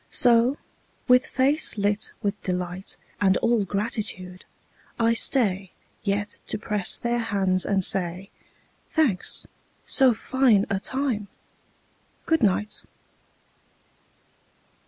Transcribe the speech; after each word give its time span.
So, 0.09 0.57
with 1.07 1.27
face 1.27 1.77
lit 1.77 2.11
with 2.23 2.41
delight 2.41 2.97
And 3.21 3.37
all 3.37 3.63
gratitude, 3.65 4.45
I 4.99 5.13
stay 5.13 5.73
Yet 6.01 6.39
to 6.47 6.57
press 6.57 6.97
their 6.97 7.19
hands 7.19 7.67
and 7.67 7.85
say, 7.85 8.31
"Thanks. 8.89 9.45
So 9.85 10.15
fine 10.15 10.65
a 10.71 10.79
time! 10.79 11.27
Good 12.25 12.41
night. 12.41 12.81